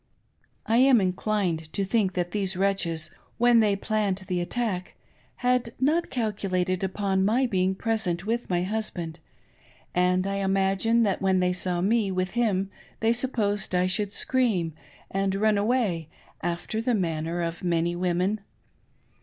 I 0.65 0.77
am 0.77 0.99
inclined 0.99 1.71
to 1.73 1.85
think 1.85 2.13
that 2.13 2.31
these 2.31 2.57
wretches, 2.57 3.11
when 3.37 3.59
they 3.59 3.75
planned 3.75 4.17
the 4.27 4.41
attack, 4.41 4.95
had 5.45 5.73
not 5.79 6.09
calculated 6.09 6.83
upon 6.83 7.23
my 7.23 7.45
being 7.45 7.75
present 7.75 8.25
with 8.25 8.49
my 8.49 8.63
husband, 8.63 9.19
and 9.93 10.25
I 10.25 10.37
imagine 10.37 11.03
that 11.03 11.21
when 11.21 11.39
they 11.39 11.53
saw 11.53 11.81
me 11.81 12.09
with 12.09 12.31
him 12.31 12.71
they 12.99 13.13
supposed 13.13 13.75
I 13.75 13.85
should 13.85 14.11
scream 14.11 14.73
and 15.11 15.35
run 15.35 15.59
away, 15.59 16.09
after 16.41 16.81
the 16.81 16.95
manner 16.95 17.43
of 17.43 17.63
many 17.63 17.95
women. 17.95 18.41